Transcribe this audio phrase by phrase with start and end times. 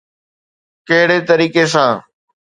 [0.87, 1.91] ڪهڙي طريقي سان؟